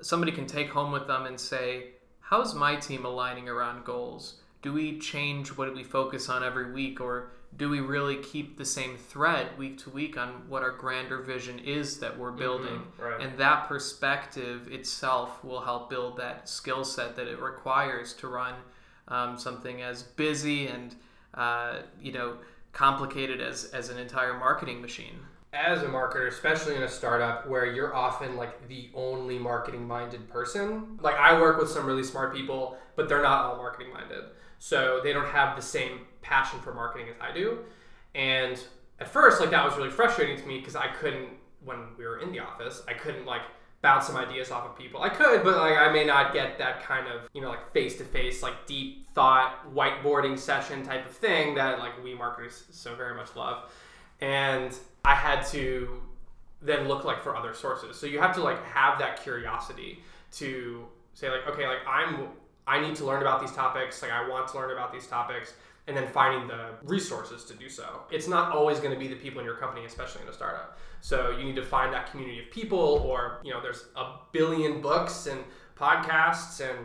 somebody 0.00 0.32
can 0.32 0.46
take 0.46 0.70
home 0.70 0.92
with 0.92 1.06
them 1.06 1.26
and 1.26 1.38
say 1.38 1.90
how's 2.20 2.54
my 2.54 2.76
team 2.76 3.04
aligning 3.04 3.48
around 3.48 3.84
goals 3.84 4.40
do 4.62 4.72
we 4.72 4.98
change 4.98 5.48
what 5.48 5.72
we 5.74 5.84
focus 5.84 6.28
on 6.28 6.42
every 6.42 6.72
week 6.72 7.00
or 7.00 7.30
do 7.56 7.68
we 7.68 7.80
really 7.80 8.16
keep 8.16 8.58
the 8.58 8.64
same 8.64 8.96
thread 8.96 9.46
week 9.56 9.78
to 9.78 9.90
week 9.90 10.18
on 10.18 10.28
what 10.48 10.62
our 10.62 10.72
grander 10.72 11.22
vision 11.22 11.58
is 11.60 11.98
that 11.98 12.18
we're 12.18 12.28
mm-hmm. 12.28 12.38
building 12.38 12.74
mm-hmm, 12.74 13.02
right. 13.02 13.20
and 13.20 13.38
that 13.38 13.68
perspective 13.68 14.68
itself 14.70 15.42
will 15.44 15.60
help 15.60 15.88
build 15.88 16.16
that 16.16 16.48
skill 16.48 16.84
set 16.84 17.16
that 17.16 17.26
it 17.26 17.40
requires 17.40 18.12
to 18.14 18.28
run 18.28 18.54
um, 19.08 19.38
something 19.38 19.82
as 19.82 20.02
busy 20.02 20.66
and 20.66 20.94
uh, 21.34 21.78
you 22.00 22.12
know 22.12 22.36
complicated 22.72 23.40
as, 23.40 23.64
as 23.66 23.88
an 23.88 23.98
entire 23.98 24.38
marketing 24.38 24.80
machine 24.80 25.18
as 25.52 25.82
a 25.82 25.86
marketer, 25.86 26.28
especially 26.28 26.76
in 26.76 26.82
a 26.82 26.88
startup 26.88 27.48
where 27.48 27.64
you're 27.64 27.94
often 27.94 28.36
like 28.36 28.68
the 28.68 28.90
only 28.94 29.38
marketing 29.38 29.86
minded 29.86 30.28
person. 30.28 30.98
Like 31.00 31.16
I 31.16 31.40
work 31.40 31.58
with 31.58 31.70
some 31.70 31.86
really 31.86 32.04
smart 32.04 32.34
people, 32.34 32.76
but 32.96 33.08
they're 33.08 33.22
not 33.22 33.46
all 33.46 33.56
marketing 33.56 33.92
minded. 33.92 34.24
So 34.58 35.00
they 35.02 35.12
don't 35.12 35.28
have 35.28 35.56
the 35.56 35.62
same 35.62 36.00
passion 36.22 36.60
for 36.60 36.74
marketing 36.74 37.08
as 37.08 37.16
I 37.20 37.32
do. 37.32 37.58
And 38.14 38.62
at 39.00 39.08
first, 39.08 39.40
like 39.40 39.50
that 39.50 39.64
was 39.64 39.76
really 39.76 39.90
frustrating 39.90 40.36
to 40.38 40.46
me 40.46 40.58
because 40.58 40.76
I 40.76 40.88
couldn't, 40.88 41.28
when 41.64 41.78
we 41.96 42.04
were 42.04 42.18
in 42.18 42.32
the 42.32 42.40
office, 42.40 42.82
I 42.88 42.94
couldn't 42.94 43.26
like 43.26 43.42
bounce 43.80 44.06
some 44.06 44.16
ideas 44.16 44.50
off 44.50 44.64
of 44.64 44.76
people. 44.76 45.02
I 45.02 45.08
could, 45.08 45.44
but 45.44 45.56
like 45.56 45.78
I 45.78 45.92
may 45.92 46.04
not 46.04 46.32
get 46.32 46.58
that 46.58 46.82
kind 46.82 47.06
of 47.06 47.28
you 47.32 47.40
know 47.40 47.48
like 47.48 47.72
face 47.72 47.96
to 47.98 48.04
face 48.04 48.42
like 48.42 48.66
deep 48.66 49.08
thought 49.14 49.72
whiteboarding 49.74 50.38
session 50.38 50.84
type 50.84 51.06
of 51.06 51.12
thing 51.12 51.54
that 51.54 51.78
like 51.78 52.02
we 52.02 52.14
marketers 52.14 52.64
so 52.70 52.94
very 52.94 53.14
much 53.14 53.34
love. 53.36 53.70
And 54.20 54.76
I 55.04 55.14
had 55.14 55.42
to 55.48 56.02
then 56.60 56.88
look 56.88 57.04
like 57.04 57.22
for 57.22 57.36
other 57.36 57.54
sources. 57.54 57.96
So 57.96 58.06
you 58.06 58.18
have 58.18 58.34
to 58.34 58.42
like 58.42 58.62
have 58.64 58.98
that 58.98 59.22
curiosity 59.22 60.00
to 60.32 60.84
say 61.14 61.30
like 61.30 61.46
okay 61.48 61.66
like 61.66 61.78
I'm 61.86 62.28
I 62.68 62.80
need 62.80 62.94
to 62.96 63.04
learn 63.04 63.22
about 63.22 63.40
these 63.40 63.52
topics 63.52 64.02
like 64.02 64.10
I 64.10 64.28
want 64.28 64.48
to 64.48 64.58
learn 64.58 64.70
about 64.70 64.92
these 64.92 65.06
topics 65.06 65.54
and 65.86 65.96
then 65.96 66.06
finding 66.06 66.46
the 66.46 66.66
resources 66.82 67.44
to 67.46 67.54
do 67.54 67.70
so. 67.70 68.02
It's 68.10 68.28
not 68.28 68.52
always 68.52 68.78
going 68.78 68.92
to 68.92 68.98
be 68.98 69.08
the 69.08 69.16
people 69.16 69.40
in 69.40 69.46
your 69.46 69.56
company, 69.56 69.86
especially 69.86 70.20
in 70.22 70.28
a 70.28 70.32
startup. 70.34 70.78
So 71.00 71.30
you 71.30 71.44
need 71.44 71.56
to 71.56 71.64
find 71.64 71.94
that 71.94 72.10
community 72.10 72.40
of 72.40 72.50
people, 72.50 72.78
or 72.78 73.40
you 73.42 73.52
know, 73.54 73.62
there's 73.62 73.86
a 73.96 74.16
billion 74.32 74.82
books 74.82 75.26
and 75.26 75.40
podcasts 75.76 76.60
and 76.60 76.78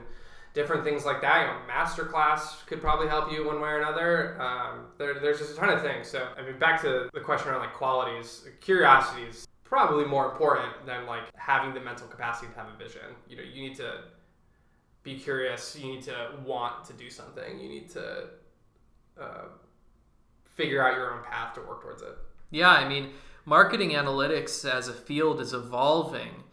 different 0.54 0.86
things 0.86 1.04
like 1.04 1.22
that. 1.22 1.42
You 1.42 1.48
know, 1.48 1.60
masterclass 1.70 2.66
could 2.66 2.80
probably 2.80 3.10
help 3.10 3.30
you 3.30 3.46
one 3.46 3.60
way 3.60 3.70
or 3.70 3.82
another. 3.82 4.42
Um, 4.42 4.86
there, 4.98 5.20
there's 5.20 5.40
just 5.40 5.52
a 5.52 5.56
ton 5.56 5.70
of 5.70 5.82
things. 5.82 6.08
So 6.08 6.30
I 6.38 6.42
mean, 6.42 6.58
back 6.58 6.82
to 6.84 7.10
the 7.14 7.20
question 7.20 7.50
around 7.50 7.60
like 7.60 7.74
qualities, 7.74 8.48
curiosity 8.62 9.24
is 9.24 9.48
probably 9.66 10.06
more 10.06 10.32
important 10.32 10.86
than 10.86 11.06
like 11.08 11.24
having 11.36 11.74
the 11.74 11.82
mental 11.82 12.08
capacity 12.08 12.48
to 12.48 12.58
have 12.58 12.68
a 12.74 12.78
vision. 12.78 13.02
You 13.28 13.36
know, 13.36 13.44
you 13.44 13.64
need 13.64 13.76
to 13.78 14.04
be 15.04 15.20
curious. 15.20 15.78
You 15.80 15.94
need 15.94 16.04
to 16.04 16.32
want 16.46 16.86
to 16.86 16.94
do 16.94 17.10
something. 17.10 17.60
You 17.60 17.70
need 17.70 17.90
to 17.92 18.30
uh, 19.20 19.46
figure 20.46 20.86
out 20.86 20.96
your 20.96 21.14
own 21.14 21.24
path 21.24 21.54
to 21.56 21.62
work 21.62 21.82
towards 21.82 22.02
it. 22.02 22.18
Yeah, 22.52 22.70
I 22.70 22.88
mean, 22.88 23.10
marketing 23.46 23.92
analytics 23.92 24.70
as 24.70 24.88
a 24.88 24.94
field 24.94 25.42
is 25.42 25.54
evolving 25.54 26.44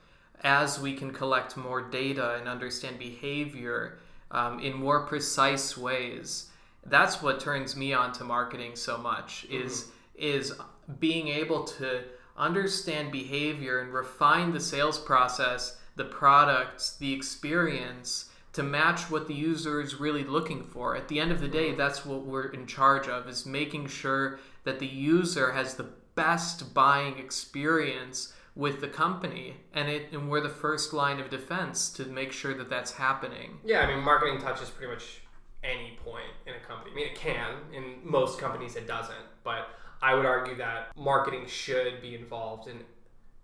as 0.42 0.80
we 0.80 0.94
can 0.94 1.12
collect 1.12 1.56
more 1.56 1.82
data 1.82 2.36
and 2.36 2.48
understand 2.48 2.98
behavior 2.98 3.98
um, 4.30 4.58
in 4.60 4.72
more 4.72 5.06
precise 5.06 5.76
ways. 5.76 6.48
That's 6.86 7.22
what 7.22 7.40
turns 7.40 7.76
me 7.76 7.92
on 7.92 8.12
to 8.14 8.24
marketing 8.24 8.74
so 8.74 8.96
much 8.96 9.46
is 9.50 9.82
mm-hmm. 9.82 9.90
is 10.16 10.54
being 10.98 11.28
able 11.28 11.64
to 11.64 12.02
understand 12.36 13.12
behavior 13.12 13.80
and 13.80 13.92
refine 13.92 14.52
the 14.52 14.60
sales 14.60 14.98
process, 14.98 15.78
the 15.96 16.04
products, 16.04 16.96
the 16.96 17.12
experience 17.12 18.29
to 18.52 18.62
match 18.62 19.10
what 19.10 19.28
the 19.28 19.34
user 19.34 19.80
is 19.80 20.00
really 20.00 20.24
looking 20.24 20.64
for. 20.64 20.96
At 20.96 21.08
the 21.08 21.20
end 21.20 21.30
of 21.30 21.40
the 21.40 21.48
day, 21.48 21.74
that's 21.74 22.04
what 22.04 22.26
we're 22.26 22.48
in 22.48 22.66
charge 22.66 23.06
of 23.08 23.28
is 23.28 23.46
making 23.46 23.86
sure 23.88 24.40
that 24.64 24.78
the 24.78 24.86
user 24.86 25.52
has 25.52 25.74
the 25.74 25.88
best 26.14 26.74
buying 26.74 27.18
experience 27.18 28.32
with 28.56 28.80
the 28.80 28.88
company 28.88 29.56
and 29.72 29.88
it 29.88 30.12
and 30.12 30.28
we're 30.28 30.40
the 30.40 30.48
first 30.48 30.92
line 30.92 31.20
of 31.20 31.30
defense 31.30 31.88
to 31.88 32.04
make 32.06 32.32
sure 32.32 32.52
that 32.52 32.68
that's 32.68 32.92
happening. 32.92 33.58
Yeah, 33.64 33.80
I 33.80 33.94
mean 33.94 34.04
marketing 34.04 34.40
touches 34.40 34.68
pretty 34.68 34.92
much 34.92 35.22
any 35.62 35.98
point 36.04 36.32
in 36.46 36.54
a 36.54 36.66
company. 36.66 36.90
I 36.90 36.94
mean 36.94 37.06
it 37.06 37.14
can, 37.14 37.54
in 37.72 38.00
most 38.02 38.38
companies 38.38 38.76
it 38.76 38.88
doesn't, 38.88 39.24
but 39.44 39.68
I 40.02 40.14
would 40.14 40.26
argue 40.26 40.56
that 40.56 40.96
marketing 40.96 41.46
should 41.46 42.02
be 42.02 42.14
involved 42.14 42.68
in 42.68 42.80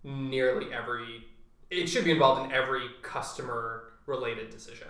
nearly 0.02 0.72
every 0.72 1.26
it 1.70 1.86
should 1.86 2.04
be 2.04 2.10
involved 2.10 2.44
in 2.44 2.52
every 2.52 2.88
customer 3.02 3.92
related 4.06 4.50
decision. 4.50 4.88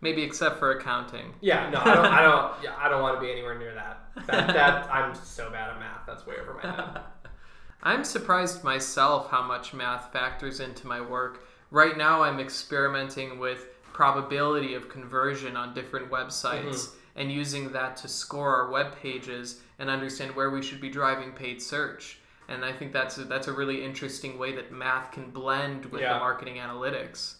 Maybe 0.00 0.22
except 0.22 0.58
for 0.58 0.72
accounting. 0.72 1.34
Yeah, 1.40 1.70
no, 1.70 1.80
I 1.80 1.94
don't. 1.94 2.06
I 2.06 2.22
don't. 2.22 2.52
Yeah, 2.62 2.74
I 2.78 2.88
don't 2.88 3.02
want 3.02 3.16
to 3.16 3.20
be 3.20 3.32
anywhere 3.32 3.58
near 3.58 3.74
that. 3.74 4.00
That, 4.26 4.48
that 4.48 4.92
I'm 4.92 5.14
so 5.14 5.50
bad 5.50 5.70
at 5.70 5.80
math. 5.80 6.06
That's 6.06 6.26
way 6.26 6.36
over 6.40 6.54
my 6.54 6.70
head. 6.70 7.00
I'm 7.82 8.04
surprised 8.04 8.64
myself 8.64 9.30
how 9.30 9.42
much 9.42 9.74
math 9.74 10.12
factors 10.12 10.60
into 10.60 10.86
my 10.86 11.00
work. 11.00 11.46
Right 11.70 11.96
now, 11.96 12.22
I'm 12.22 12.40
experimenting 12.40 13.38
with 13.38 13.68
probability 13.92 14.74
of 14.74 14.88
conversion 14.88 15.56
on 15.56 15.74
different 15.74 16.10
websites 16.10 16.62
mm-hmm. 16.62 17.20
and 17.20 17.32
using 17.32 17.72
that 17.72 17.96
to 17.96 18.08
score 18.08 18.54
our 18.54 18.70
web 18.70 18.96
pages 19.00 19.60
and 19.78 19.90
understand 19.90 20.34
where 20.34 20.50
we 20.50 20.62
should 20.62 20.80
be 20.80 20.88
driving 20.88 21.32
paid 21.32 21.60
search. 21.60 22.18
And 22.48 22.64
I 22.64 22.72
think 22.72 22.92
that's 22.92 23.18
a, 23.18 23.24
that's 23.24 23.48
a 23.48 23.52
really 23.52 23.84
interesting 23.84 24.38
way 24.38 24.54
that 24.54 24.72
math 24.72 25.12
can 25.12 25.30
blend 25.30 25.86
with 25.86 26.00
yeah. 26.00 26.14
the 26.14 26.20
marketing 26.20 26.56
analytics. 26.56 27.34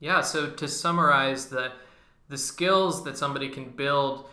Yeah, 0.00 0.22
so 0.22 0.50
to 0.50 0.66
summarize 0.66 1.46
the 1.46 1.72
the 2.28 2.38
skills 2.38 3.04
that 3.04 3.18
somebody 3.18 3.48
can 3.48 3.70
build 3.70 4.28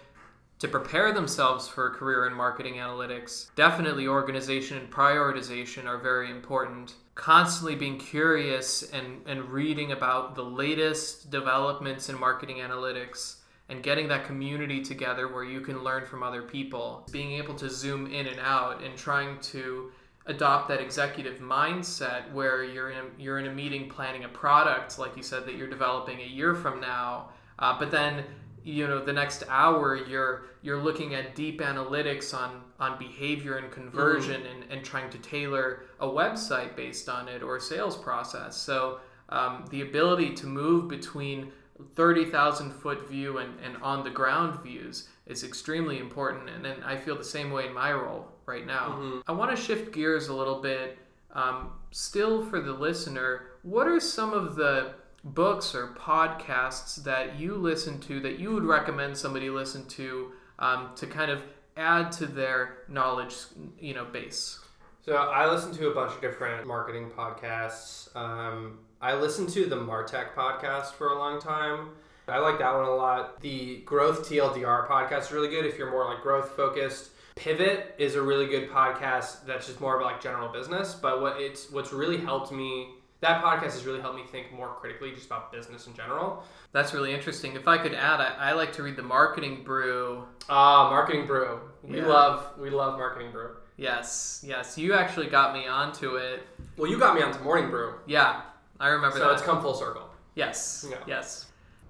to 0.59 0.67
prepare 0.67 1.12
themselves 1.12 1.67
for 1.67 1.88
a 1.88 1.91
career 1.91 2.27
in 2.27 2.33
marketing 2.33 2.75
analytics, 2.75 3.53
definitely 3.55 4.07
organization 4.07 4.77
and 4.77 4.91
prioritization 4.91 5.86
are 5.86 5.97
very 5.97 6.31
important. 6.31 6.95
Constantly 7.15 7.75
being 7.75 7.97
curious 7.97 8.83
and, 8.91 9.21
and 9.25 9.50
reading 9.50 9.91
about 9.91 10.36
the 10.36 10.43
latest 10.43 11.31
developments 11.31 12.09
in 12.09 12.19
marketing 12.19 12.57
analytics 12.57 13.38
and 13.69 13.83
getting 13.83 14.07
that 14.07 14.25
community 14.25 14.81
together 14.81 15.27
where 15.27 15.43
you 15.43 15.62
can 15.62 15.83
learn 15.83 16.05
from 16.05 16.24
other 16.24 16.43
people. 16.43 17.07
Being 17.12 17.33
able 17.33 17.55
to 17.55 17.69
zoom 17.69 18.07
in 18.07 18.27
and 18.27 18.39
out 18.39 18.83
and 18.83 18.95
trying 18.95 19.39
to 19.41 19.91
adopt 20.27 20.67
that 20.67 20.81
executive 20.81 21.39
mindset 21.39 22.31
where 22.31 22.63
you're 22.63 22.91
in 22.91 22.98
a, 22.98 23.22
you're 23.22 23.39
in 23.39 23.48
a 23.48 23.53
meeting 23.53 23.89
planning 23.89 24.24
a 24.24 24.29
product 24.29 25.00
like 25.00 25.15
you 25.17 25.24
said 25.24 25.46
that 25.46 25.55
you're 25.55 25.69
developing 25.69 26.19
a 26.22 26.25
year 26.25 26.53
from 26.53 26.79
now 26.79 27.29
uh, 27.60 27.77
but 27.77 27.89
then 27.91 28.24
you 28.63 28.86
know 28.86 29.03
the 29.03 29.13
next 29.13 29.43
hour 29.50 29.96
you're 29.96 30.46
you're 30.62 30.81
looking 30.81 31.15
at 31.15 31.36
deep 31.36 31.62
analytics 31.62 32.34
on 32.34 32.62
on 32.79 33.00
behavior 33.00 33.57
and 33.57 33.72
conversion 33.72 34.41
mm-hmm. 34.41 34.62
and, 34.63 34.72
and 34.72 34.84
trying 34.84 35.10
to 35.10 35.17
tailor 35.19 35.84
a 36.01 36.07
website 36.07 36.75
based 36.75 37.07
on 37.07 37.27
it 37.27 37.41
or 37.41 37.55
a 37.55 37.62
sales 37.62 37.96
process 37.96 38.55
so 38.57 39.00
um, 39.29 39.65
the 39.72 39.81
ability 39.81 40.34
to 40.36 40.48
move 40.48 40.88
between 40.88 41.51
30,000 41.96 42.72
foot 42.72 43.07
view 43.07 43.38
and, 43.38 43.60
and 43.60 43.77
on 43.77 44.03
the 44.03 44.10
ground 44.10 44.62
views 44.63 45.10
is 45.25 45.43
extremely 45.43 46.00
important. 46.00 46.50
And 46.50 46.63
then 46.63 46.81
I 46.84 46.96
feel 46.96 47.15
the 47.15 47.24
same 47.24 47.51
way 47.51 47.67
in 47.67 47.74
my 47.74 47.91
role 47.91 48.31
right 48.48 48.66
now. 48.66 48.88
Mm-hmm. 48.89 49.20
I 49.27 49.34
want 49.34 49.56
to 49.56 49.62
shift 49.62 49.94
gears 49.94 50.30
a 50.30 50.34
little 50.34 50.62
bit. 50.62 50.98
Um, 51.34 51.72
still, 51.92 52.44
for 52.44 52.60
the 52.60 52.74
listener, 52.74 53.44
what 53.62 53.88
are 53.88 54.00
some 54.00 54.34
of 54.34 54.56
the 54.56 54.94
books 55.24 55.75
or 55.75 55.89
podcasts 55.89 57.04
that 57.04 57.38
you 57.38 57.56
listen 57.56 58.00
to 58.00 58.20
that 58.22 58.39
you 58.39 58.54
would 58.54 58.63
recommend 58.63 59.18
somebody 59.18 59.50
listen 59.50 59.86
to 59.89 60.32
um, 60.58 60.89
to 60.96 61.06
kind 61.06 61.30
of 61.30 61.44
add 61.75 62.12
to 62.13 62.25
their 62.25 62.80
knowledge, 62.88 63.36
you 63.80 63.94
know, 63.94 64.06
base? 64.06 64.60
So 65.06 65.16
I 65.16 65.50
listen 65.50 65.74
to 65.74 65.89
a 65.89 65.94
bunch 65.94 66.13
of 66.13 66.22
different 66.22 66.66
marketing 66.66 67.12
podcasts. 67.16 68.13
Um, 68.16 68.80
I 69.00 69.13
listened 69.13 69.50
to 69.50 69.66
the 69.66 69.75
Martech 69.75 70.34
podcast 70.34 70.94
for 70.94 71.10
a 71.10 71.18
long 71.18 71.39
time. 71.39 71.89
I 72.27 72.39
like 72.39 72.60
that 72.60 72.74
one 72.74 72.84
a 72.84 72.96
lot. 72.96 73.39
The 73.39 73.77
Growth 73.86 74.27
TLDR 74.27 74.88
podcast 74.88 75.27
is 75.27 75.32
really 75.32 75.48
good 75.48 75.66
if 75.66 75.77
you're 75.77 75.92
more 75.92 76.06
like 76.06 76.22
growth 76.22 76.51
focused. 76.51 77.12
Pivot 77.38 77.96
is 77.98 78.15
a 78.15 78.22
really 78.22 78.48
good 78.48 78.70
podcast 78.70 79.46
that's 79.46 79.67
just 79.67 79.79
more 79.79 79.96
about 79.98 80.12
like 80.12 80.22
general 80.22 80.50
business. 80.50 80.94
But 80.94 81.22
what 81.22 81.39
it's 81.39 81.72
what's 81.72 81.94
really 81.94 82.17
helped 82.17 82.51
me 82.51 82.89
that 83.20 83.44
podcast 83.44 83.74
has 83.74 83.86
really 83.86 84.00
helped 84.00 84.15
me 84.15 84.24
think 84.32 84.53
more 84.53 84.75
critically 84.79 85.12
just 85.12 85.25
about 85.25 85.51
business 85.51 85.88
in 85.88 85.94
general. 85.96 86.44
That's 86.72 86.94
really 86.94 87.13
interesting. 87.13 87.56
If 87.56 87.67
I 87.67 87.77
could 87.77 87.94
add, 87.94 88.22
I, 88.22 88.36
I 88.38 88.53
like 88.53 88.74
to 88.74 88.84
read 88.84 88.96
the 88.96 89.03
Marketing 89.03 89.63
Brew. 89.63 90.24
Ah, 90.50 90.86
uh, 90.86 90.89
Marketing 90.91 91.25
Brew. 91.25 91.60
We 91.84 91.98
yeah. 91.98 92.06
love 92.06 92.60
we 92.60 92.70
love 92.70 92.98
Marketing 92.98 93.32
Brew. 93.32 93.56
Yes, 93.77 94.44
yes. 94.46 94.77
You 94.77 94.94
actually 94.94 95.27
got 95.27 95.53
me 95.53 95.67
onto 95.67 96.15
it. 96.15 96.46
Well, 96.77 96.89
you 96.89 96.98
got 96.98 97.15
me 97.15 97.22
onto 97.22 97.39
Morning 97.44 97.70
Brew. 97.70 97.96
Yeah, 98.06 98.41
I 98.79 98.89
remember 98.89 99.17
so 99.17 99.24
that. 99.24 99.29
So 99.29 99.34
it's 99.34 99.44
come 99.44 99.62
full 99.62 99.75
circle. 99.75 100.10
Yes. 100.36 100.86
Yeah. 100.89 100.98
Yes. 101.08 101.47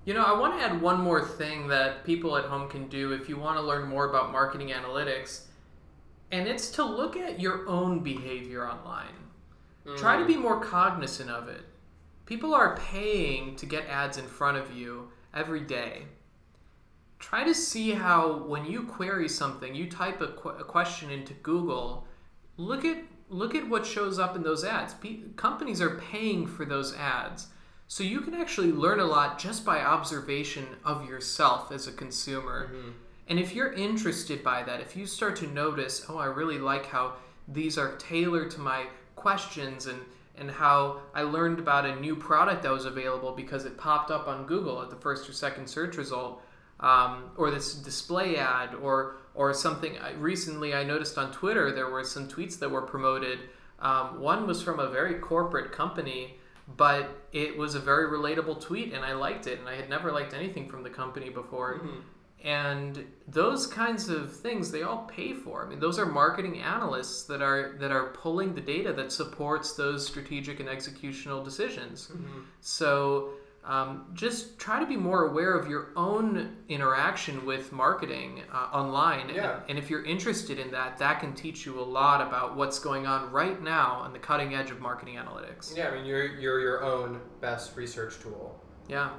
You 0.07 0.13
know, 0.13 0.23
I 0.23 0.39
want 0.39 0.57
to 0.57 0.65
add 0.65 0.81
one 0.81 1.01
more 1.01 1.21
thing 1.21 1.67
that 1.67 2.05
people 2.05 2.37
at 2.37 2.45
home 2.45 2.69
can 2.69 2.87
do 2.87 3.11
if 3.11 3.27
you 3.27 3.35
want 3.35 3.57
to 3.57 3.61
learn 3.61 3.89
more 3.89 4.09
about 4.09 4.31
marketing 4.31 4.69
analytics, 4.69 5.41
and 6.31 6.47
it's 6.47 6.71
to 6.71 6.85
look 6.85 7.17
at 7.17 7.41
your 7.41 7.67
own 7.67 7.99
behavior 7.99 8.65
online. 8.65 9.17
Mm. 9.85 9.97
Try 9.97 10.17
to 10.17 10.23
be 10.23 10.37
more 10.37 10.61
cognizant 10.61 11.29
of 11.29 11.49
it. 11.49 11.59
People 12.25 12.53
are 12.53 12.77
paying 12.77 13.57
to 13.57 13.65
get 13.65 13.85
ads 13.89 14.17
in 14.17 14.23
front 14.23 14.55
of 14.55 14.71
you 14.71 15.09
every 15.33 15.59
day. 15.59 16.03
Try 17.19 17.43
to 17.43 17.53
see 17.53 17.91
how, 17.91 18.45
when 18.45 18.63
you 18.63 18.83
query 18.83 19.27
something, 19.27 19.75
you 19.75 19.91
type 19.91 20.21
a, 20.21 20.27
qu- 20.27 20.57
a 20.57 20.63
question 20.63 21.11
into 21.11 21.33
Google, 21.33 22.07
look 22.55 22.85
at 22.85 22.99
look 23.27 23.55
at 23.55 23.67
what 23.67 23.85
shows 23.85 24.19
up 24.19 24.37
in 24.37 24.43
those 24.43 24.63
ads. 24.63 24.93
P- 24.93 25.25
companies 25.35 25.81
are 25.81 25.97
paying 25.97 26.47
for 26.47 26.63
those 26.63 26.95
ads. 26.95 27.47
So 27.87 28.03
you 28.03 28.21
can 28.21 28.33
actually 28.33 28.71
learn 28.71 28.99
a 28.99 29.05
lot 29.05 29.39
just 29.39 29.63
by 29.65 29.81
observation 29.81 30.65
of 30.83 31.07
yourself 31.07 31.71
as 31.71 31.87
a 31.87 31.91
consumer. 31.91 32.67
Mm-hmm. 32.67 32.89
And 33.29 33.39
if 33.39 33.53
you're 33.55 33.73
interested 33.73 34.43
by 34.43 34.63
that, 34.63 34.79
if 34.81 34.95
you 34.95 35.05
start 35.05 35.35
to 35.37 35.47
notice, 35.47 36.05
oh, 36.09 36.17
I 36.17 36.25
really 36.25 36.59
like 36.59 36.85
how 36.85 37.13
these 37.47 37.77
are 37.77 37.95
tailored 37.97 38.51
to 38.51 38.59
my 38.59 38.85
questions 39.15 39.85
and 39.87 39.99
and 40.39 40.51
how 40.51 41.01
I 41.15 41.23
learned 41.23 41.57
about 41.57 41.85
a 41.85 41.95
new 41.99 42.15
product 42.15 42.61
that 42.61 42.71
was 42.71 42.85
available 42.85 43.31
because 43.31 43.65
it 43.65 43.75
popped 43.75 44.11
up 44.11 44.27
on 44.27 44.45
Google 44.45 44.83
at 44.83 44.91
the 44.91 44.95
first 44.95 45.27
or 45.27 45.33
second 45.33 45.67
search 45.67 45.97
result. 45.97 46.43
um, 46.79 47.31
or 47.37 47.51
this 47.51 47.73
display 47.73 48.37
ad 48.37 48.75
or 48.75 49.15
or 49.33 49.53
something. 49.53 49.97
Recently, 50.17 50.73
I 50.73 50.83
noticed 50.83 51.17
on 51.17 51.31
Twitter 51.31 51.71
there 51.71 51.89
were 51.89 52.03
some 52.03 52.27
tweets 52.27 52.57
that 52.59 52.69
were 52.69 52.81
promoted. 52.81 53.39
Um, 53.79 54.19
one 54.19 54.47
was 54.47 54.63
from 54.63 54.79
a 54.79 54.89
very 54.89 55.15
corporate 55.15 55.71
company, 55.71 56.37
but 56.75 57.09
it 57.31 57.57
was 57.57 57.75
a 57.75 57.79
very 57.79 58.09
relatable 58.09 58.59
tweet, 58.59 58.93
and 58.93 59.05
I 59.05 59.13
liked 59.13 59.47
it. 59.47 59.59
And 59.59 59.69
I 59.69 59.75
had 59.75 59.89
never 59.89 60.11
liked 60.11 60.33
anything 60.33 60.69
from 60.69 60.83
the 60.83 60.89
company 60.89 61.29
before. 61.29 61.75
Mm-hmm. 61.75 61.99
And 62.43 63.05
those 63.27 63.65
kinds 63.65 64.09
of 64.09 64.35
things 64.35 64.69
they 64.69 64.83
all 64.83 65.05
pay 65.05 65.33
for. 65.33 65.65
I 65.65 65.69
mean, 65.69 65.79
those 65.79 65.97
are 65.97 66.05
marketing 66.05 66.61
analysts 66.61 67.23
that 67.23 67.41
are 67.41 67.75
that 67.79 67.91
are 67.91 68.09
pulling 68.09 68.53
the 68.53 68.61
data 68.61 68.93
that 68.93 69.11
supports 69.11 69.73
those 69.73 70.05
strategic 70.05 70.59
and 70.59 70.69
executional 70.69 71.43
decisions. 71.43 72.09
Mm-hmm. 72.11 72.41
So 72.61 73.31
um, 73.67 74.05
just 74.13 74.57
try 74.57 74.79
to 74.79 74.85
be 74.85 74.95
more 74.95 75.25
aware 75.25 75.53
of 75.53 75.67
your 75.67 75.89
own 75.97 76.55
interaction 76.69 77.45
with 77.45 77.73
marketing 77.73 78.41
uh, 78.51 78.69
online. 78.71 79.29
Yeah. 79.29 79.59
And 79.67 79.77
if 79.77 79.89
you're 79.89 80.05
interested 80.05 80.57
in 80.57 80.71
that, 80.71 80.97
that 80.99 81.19
can 81.19 81.33
teach 81.33 81.65
you 81.65 81.77
a 81.79 81.83
lot 81.83 82.25
about 82.25 82.55
what's 82.55 82.79
going 82.79 83.05
on 83.05 83.29
right 83.29 83.61
now 83.61 83.95
on 83.95 84.13
the 84.13 84.19
cutting 84.19 84.55
edge 84.55 84.71
of 84.71 84.79
marketing 84.79 85.15
analytics. 85.15 85.75
Yeah, 85.75 85.89
I 85.89 85.95
mean, 85.95 86.05
you're 86.05 86.27
you're 86.37 86.61
your 86.61 86.83
own 86.83 87.19
best 87.41 87.75
research 87.75 88.19
tool. 88.21 88.57
Yeah. 88.87 89.09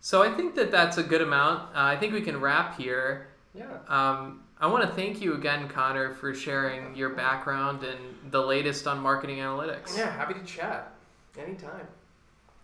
So 0.00 0.22
I 0.22 0.32
think 0.32 0.54
that 0.54 0.70
that's 0.70 0.98
a 0.98 1.02
good 1.02 1.22
amount. 1.22 1.74
Uh, 1.74 1.80
I 1.80 1.96
think 1.96 2.12
we 2.12 2.22
can 2.22 2.40
wrap 2.40 2.78
here. 2.78 3.28
Yeah. 3.54 3.66
Um, 3.88 4.44
I 4.60 4.68
want 4.68 4.88
to 4.88 4.94
thank 4.94 5.20
you 5.20 5.34
again, 5.34 5.68
Connor, 5.68 6.14
for 6.14 6.32
sharing 6.32 6.94
your 6.94 7.10
background 7.10 7.82
and 7.82 8.30
the 8.30 8.40
latest 8.40 8.86
on 8.86 9.00
marketing 9.00 9.38
analytics. 9.38 9.98
Yeah, 9.98 10.10
happy 10.12 10.34
to 10.34 10.44
chat 10.44 10.92
anytime. 11.36 11.88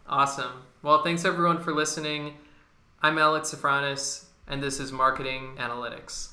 Awesome. 0.09 0.63
Well, 0.83 1.03
thanks 1.03 1.27
everyone 1.27 1.63
for 1.63 1.75
listening. 1.75 2.39
I'm 3.03 3.19
Alex 3.19 3.55
Safranis, 3.55 4.25
and 4.47 4.63
this 4.63 4.81
is 4.81 4.91
Marketing 4.91 5.57
Analytics. 5.59 6.31